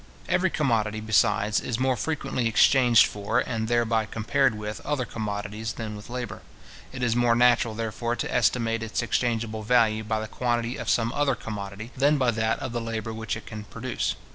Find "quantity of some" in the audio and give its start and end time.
10.27-11.13